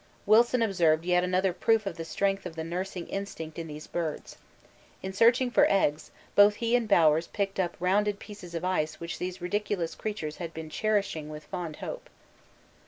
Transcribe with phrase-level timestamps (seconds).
[0.25, 4.35] Wilson observed yet another proof of the strength of the nursing instinct in these birds.
[5.03, 9.19] In searching for eggs both he and Bowers picked up rounded pieces of ice which
[9.19, 12.09] these ridiculous creatures had been cherishing with fond hope.